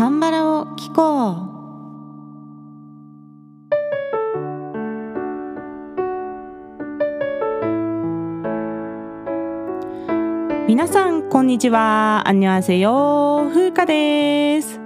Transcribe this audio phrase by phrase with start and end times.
[0.00, 1.34] カンバラを聞こう。
[10.66, 12.26] 皆さんこんにちは。
[12.26, 14.80] アンニョアセヨ風花です。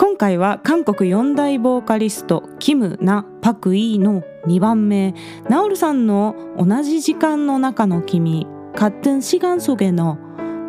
[0.00, 5.14] 今回は韓国四大ボーカリストキム・ナ・パク・イの2番目。
[5.48, 10.18] ナオルさんの同じ時間の中の君カッテンシガンソゲの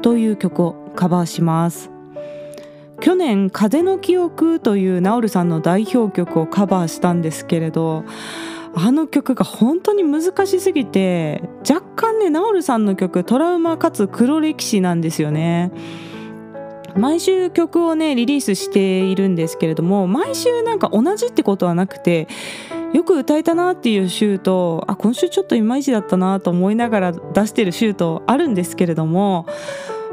[0.04, 1.97] という曲をカバーします。
[3.00, 8.04] 去年「風の記憶」というナオルさんの代表曲をカバーしたんですけれど
[8.76, 15.72] あの曲が本当に難しすぎて若干ねナオルさんの曲トラウマかつ黒歴史なんですよね。
[16.96, 22.28] 毎週曲をねリリースしているんですけれども毎週なんか同じってことはなくて
[22.94, 29.46] よく歌えたなっていう週とあ今週ちょっといまいちだったなと思いながら出してる週とあるんですけれども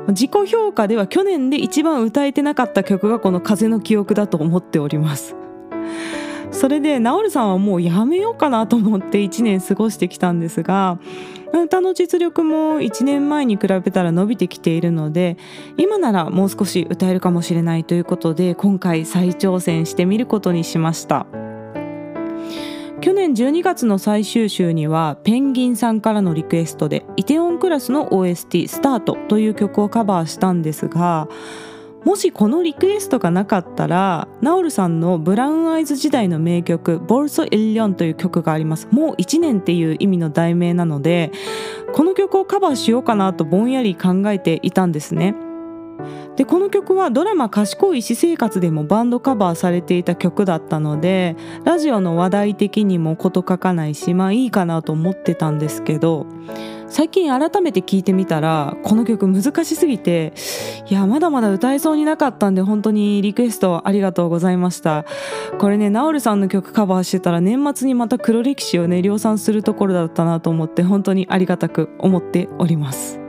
[0.08, 5.36] 自己評価では去年で一番歌えてなかった曲がこの「風の記憶」だと思っております。
[6.54, 10.98] それでナオルさんはもうやめようかなと思って1年過ごしてきたんですが
[11.52, 15.36] 歌の実力も1年前に比べたら伸びてきているので
[15.76, 21.26] 今ならもう少し歌えるかもしれないということで今回再挑戦してみることにしました。
[23.00, 31.28] 去年12月の最終週にはペンギンさんからのリクエストでイテオンクラスの OST「スタート」という曲をカバーしたんですが
[32.04, 38.88] もしこのリクエストがなかったらナオルさんのブラウンアイズ時代の名曲「ボルソ・イリョン」という曲があります。
[38.90, 41.32] もう1年っていう意味の題名なので
[41.92, 45.34] この曲をカバーしようかなとぼんやり考えていたんですね。
[46.36, 56.26] でこの曲はドラマ「賢い私生活」でもバンドカバーされていた曲だったのでラジオの話題的にも事書かないしまあいいかなと思ってたんですけど
[56.88, 60.32] 最近改めて聞いてみたらこの曲難しすぎて
[60.88, 65.04] いやまだまだ歌えそうになかったんで本当にリクエストありがとうございました。
[65.58, 73.23] これねナオルさんの曲カバーしてたら年末にまた黒歴史をね量産するところだったなと思って本当にありがたく思っております。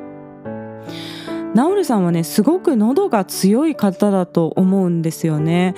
[1.55, 5.73] ナオルさんはねすごく喉が強い方だと思うんですよね。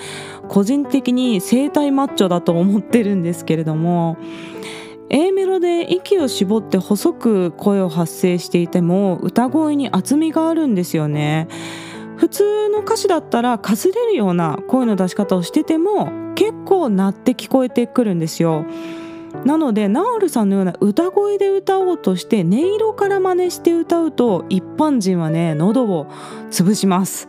[0.48, 4.16] 個人的に声帯マッチョだと思ってるんですけれども
[5.08, 11.46] A メロで息を絞って細く声を発声していても歌声に厚みがあるんですよね。
[12.16, 18.66] 普通の歌詞だったらかすれるような声の出し方をしてても結構鳴って聞こえてくるんですよ。
[19.44, 26.06] なのでナオルさんのような歌声で歌おうとして音色から真似して歌うと一般人はね喉を
[26.50, 27.28] 潰します。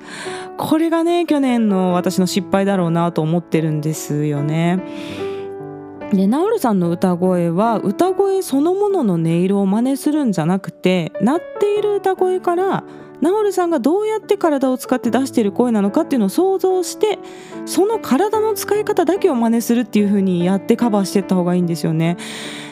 [0.58, 4.84] これがね去年の私の失敗だろうなと思ってるんですよね。
[6.12, 12.84] でナオルさんの歌声は歌声そのものの音色を真似するんじゃなくて鳴っている歌声から
[13.22, 17.20] ナオルさんがどうやって体を使って出している声なのかっていうのを想像して
[17.66, 22.18] その体の使い方だけを真似するっていう風にやってカバーしていった方がいいんですよね。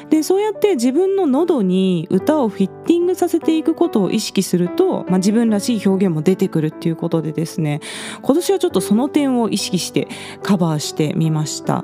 [0.10, 7.82] でそうやって自分の喉に歌をフィッティングさせていくことを意識すると、まあ、自分らしい表現も出てくるっていうことでですね
[8.22, 10.08] 今年はちょっとその点を意識して
[10.44, 11.84] カバーしてみました。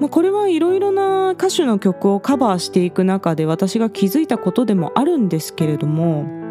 [0.00, 6.43] まあ、これはいろいろな歌手の曲をカバーしていく中で私が気づいたことでもあるんですけれども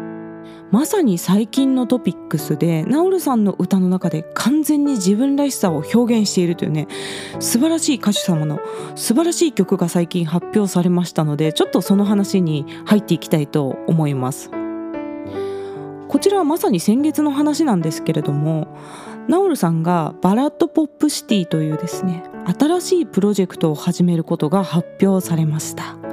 [0.70, 6.88] まさに最近のトピックスでナオルさんの歌の中で完全に自分らしさを表現しているというね
[7.38, 8.60] 素晴らしい歌手様の
[8.94, 14.50] 素晴らしい曲が最近発表されましたのでちょっとその話に入っていきたいと思います。
[16.08, 18.68] こちらはまさに先月の話なんですけれども
[19.26, 22.22] ナオルさんが Ballad Pop City というですね
[22.56, 26.03] 新しいプロジェクトを始めることが発表されました。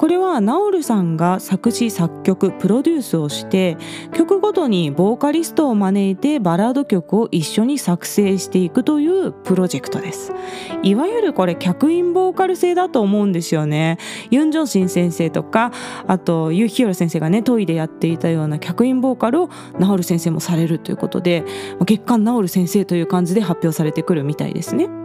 [0.00, 3.76] これはナオルさんが作詞作曲プロデュースをして
[4.14, 10.32] 曲ごとにボーカリストを招いてバラード曲を一緒に作成していくというプロジェクトです。
[10.82, 13.98] いわゆるこれ客員ボーカル制だと思うんですよね。
[14.30, 15.70] ユン・ジョンシン先生とか
[16.06, 21.44] あとユーヒヨル先生がねトイでやっていたような客員ボーカルをナオル先生もされるということで
[21.84, 24.99] 月間ナオル先生という感じで発表されてくるみたいですね。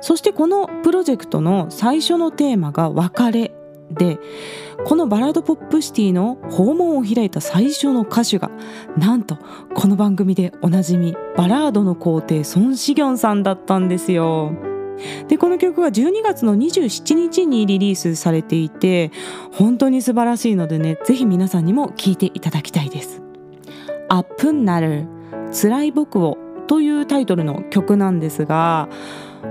[0.00, 3.54] そしてこのプロジェクトの最初のテーマが別れ
[3.90, 4.18] で
[4.84, 8.50] このバラードポップシティの訪問を開いた最初の歌手が
[8.96, 9.38] なんと
[9.74, 14.52] この番組でおなじみバラードの皇帝ソン・シギョンさんだったんですよ。
[15.28, 19.10] でこの曲は12月の27日にリリースされていて
[19.52, 23.22] 本当に素晴らしいのでねぜひ皆さんにも聴いていただきたいです。
[24.08, 25.06] アップンナル
[25.52, 28.88] 辛い僕をというタイトルの曲なんですが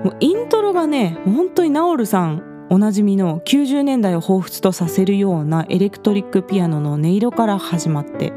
[0.04, 8.34] もうイントロがね本当にナオルさんおなじみの90年代を彷彿とさせるようなエレクトリックピアノの音色から始まって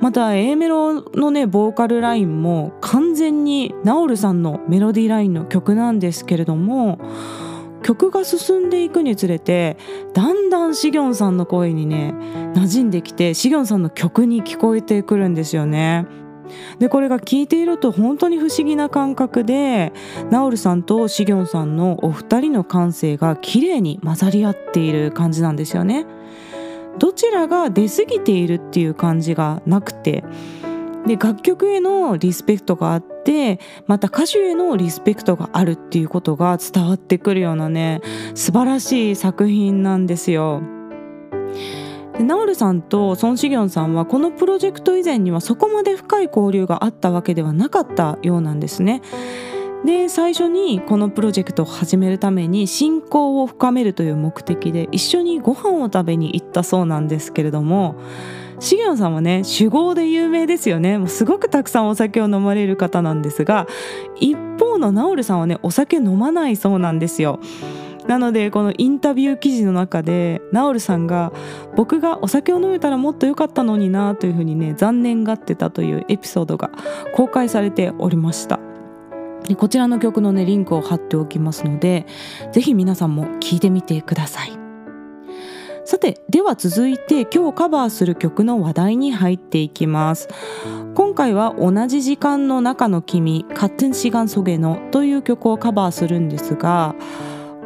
[0.00, 6.98] また A メロのねボーカルラインも完全にナオルさんのメロディーラインの曲なんですけれども
[7.82, 9.76] 曲が進んでいくにつれて
[10.12, 12.12] だんだんシギョンさんの声にね
[12.54, 16.06] 馴染んできてシギョンさんの曲に聞こえてくるんですよね。
[16.78, 19.92] でこれが聞いていると本当に不思議な感覚で
[20.30, 26.06] ナオルさんとシギョンさんのお二人の感性が綺麗に混ざり合っている感じなんですよね。
[26.98, 30.24] どちらが出過ぎているっていう感じがなくて
[31.06, 38.00] で楽曲へのリスペクトがあってまた歌手へのリスペクトがあるっていうことが伝わってくるようなね
[38.34, 40.62] 素晴らしい作品なんですよ。
[42.18, 49.02] でナオルさんとソン・シギョンさんはこのプロジェクト以前にはそこまで深い交流があったわけではなかったようなんですね。
[49.84, 57.94] で最初にこのプロジェクトを始めるために親交を深めるという目的で一緒にご飯を食べに行ったそうなんですけれども
[58.58, 63.68] シギョンさんはね酒豪で有名ですよねもうすごくたくさんお酒を飲まれる方なんですが
[64.18, 67.38] 一方のナオルさんはねお酒飲まないそうなんですよ。
[68.08, 71.32] なのでこのインタビュー記事の中でナオルさんが
[71.74, 76.70] 僕がお酒を飲めたらもっと良かったのになというふうにね残念がってたというエピソードが
[77.14, 78.60] 公開されておりました。
[79.48, 82.06] でこちらの曲のねリンクを貼っておきますので
[82.52, 84.52] ぜひ皆さんも聴いてみてください。
[85.84, 90.28] さてでは続いて今日カバーする曲の話題に入っていきます。
[90.96, 96.96] 今回は同じ時間の中の君カッテンシガンソゲのという曲をカバーするんですが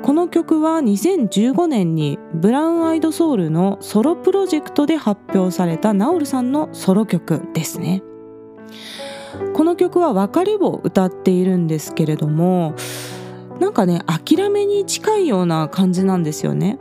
[0.03, 8.03] この曲は2015年にブラウンアイドソウルのソロプロジェクトで発表されたナオルさんのソロ曲ですね。
[9.55, 12.75] この曲は別れを歌っているんですけれども
[13.61, 16.79] なんかね諦めに近いような感じなんですよね。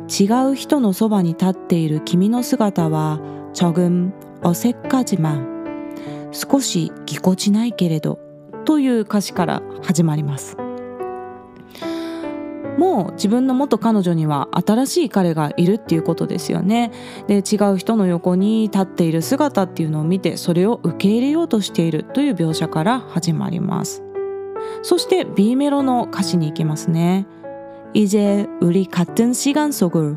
[0.09, 3.21] 違う人のそばに立っている君の姿は
[3.53, 5.59] 조금어색하지만
[6.33, 8.19] 少しぎこちないけれど
[8.65, 10.57] という歌詞から始まります
[12.83, 16.93] もう自分の元彼女には新しい彼がいるっていうことですよね
[17.27, 24.05] で違う人の横に立っている姿っていうのを見てそれを受け入れようとしているという描写から始まります
[24.83, 27.27] そして B メロの歌詞に行きますね
[27.95, 30.17] 이제우리같은시간속을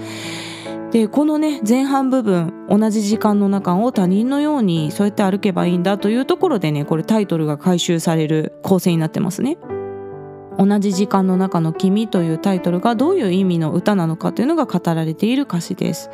[0.92, 9.58] でこのね前半部分同じ時間の中を他人のようにそうやって歩けばいいんだというところでねこれタイトルが回収される構成になってますね
[10.58, 16.10] 同じ時間の中の君というタイトルがどういう意味の歌なのかというのが語られている歌詞です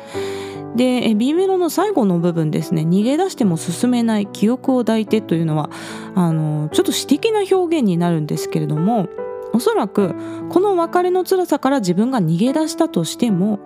[0.75, 2.81] で B メロの最後の部分ですね。
[2.81, 5.69] 逃げ出しても進めない記憶を抱いてというのは
[6.15, 9.07] あのちょっと詩的な表現になるんですけれども
[9.53, 10.15] おそらく
[10.49, 13.59] この別れの辛さから自分が逃げ出したとしても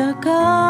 [0.00, 0.67] ago.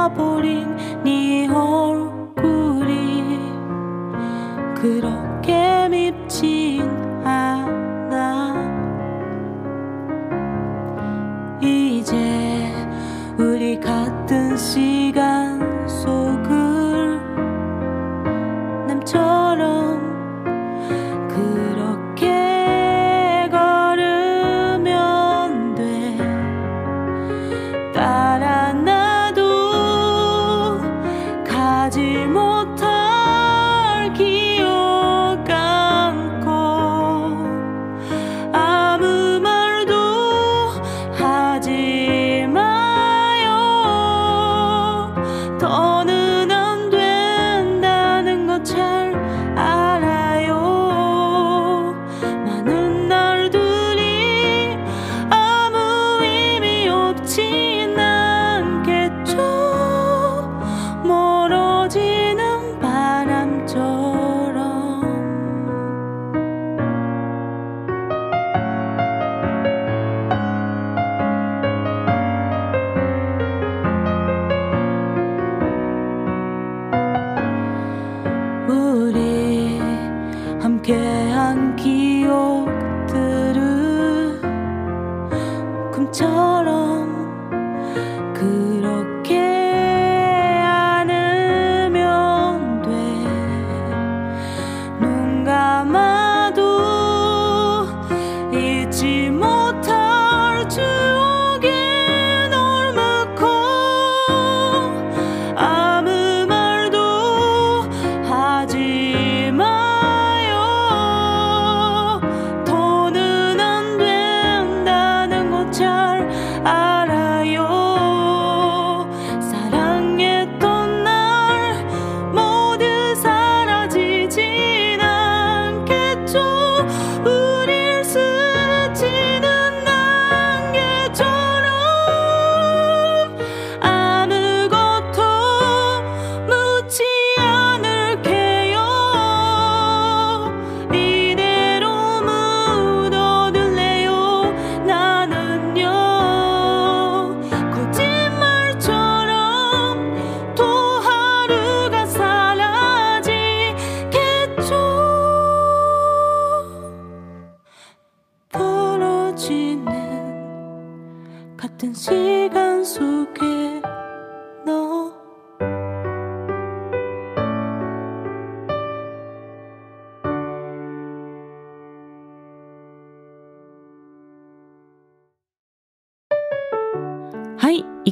[86.07, 86.78] は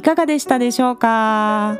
[0.07, 1.77] かがでしたでしょうか？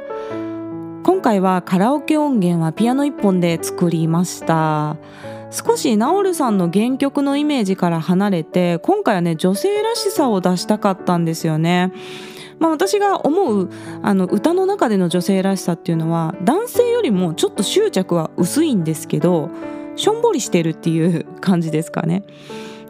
[1.06, 4.98] 今回はカラオケ音源はピアノ1本で作りました。
[5.50, 11.94] 少しナオルさんの原曲のイメージから離れて今回はね女性らしさを出したかったんですよね。
[12.60, 13.70] まあ、私が思う
[14.02, 19.50] あの歌の中での女性らしさっていうのは男性よりもちょっと執着は薄いんですけど
[19.96, 22.26] しょんぼりしてるっていう感じですかね。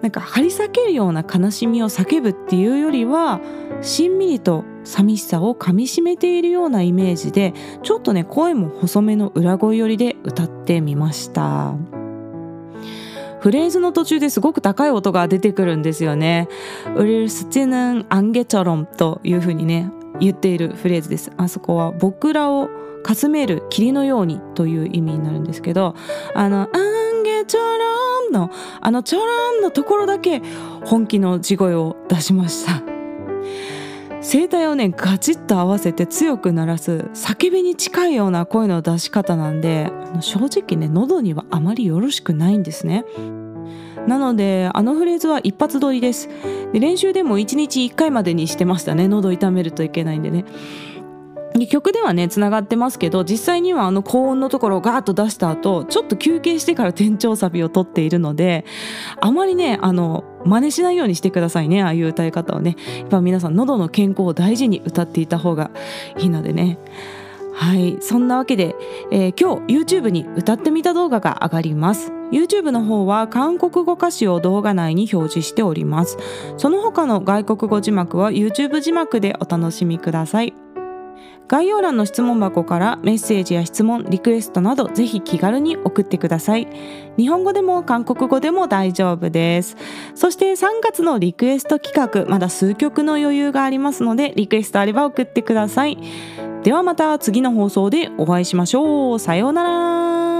[0.01, 3.39] なんか張り裂けるような悲しみを叫ぶっていうよりは
[3.84, 7.53] しんみりと寂しさをかみしめているようなイメージで
[7.84, 11.75] ちょっとね声も細めの裏声寄りで歌ってみました。
[13.39, 16.48] フレーズの途中ですごく高い音が出てくるんですよね。
[16.96, 21.32] ウリルスチヌンアンゲチョロンというふうにね言っているフレーズです。
[21.38, 22.70] あそこは僕らを
[23.03, 25.96] かすめる霧のようにという意味になるんですけど
[26.34, 28.50] あのアンゲチョロンの
[28.82, 30.41] あのチョロンのところだけ
[30.86, 32.96] 本気の地声を出しました。
[34.21, 43.05] 声帯をねガチッと合わせて強く鳴らす叫びに近いような声の出し方なんで正直ね喉にはあまりよろしくないんですね。
[44.07, 46.29] なのであのフレーズは一発撮りです。
[46.71, 49.07] で練習でも1日1回までにしてましたね。
[49.07, 50.45] 喉痛めるといけないんでね。
[51.65, 58.65] 曲ではねつながってますけど実際にはあの高音のところをガーッと出した後ちょっと休憩してから転調サビを取っているので
[59.21, 62.75] あまりねあの真似しないようにしてくださいねああいう歌い方をね。
[62.99, 65.71] やっぱ皆さん喉の健康を大事に歌っていた方が
[66.17, 66.77] いいのでね。
[67.53, 68.75] はいそんなわけで、
[69.11, 72.11] えー、今日 YouTube に歌ってみた動画が上がります。
[72.31, 76.17] YouTube の方は韓国語歌詞を動画内に表示しております。
[76.57, 80.66] その他の外国語字幕は YouTube 字幕でお楽しみください。
[81.47, 86.67] 概要欄の質問箱からメッセージや質問、リクエストなどぜひ気軽に送ってください。
[87.17, 89.77] 日本語でも韓国語でも大丈夫です。
[90.13, 95.97] そして3月のリクエスト企画、まだ数曲の余裕がありますので、リクエストあれば送ってください。
[96.63, 99.19] ではまた次の放送でお会いしましょう。
[99.19, 100.37] さようなら。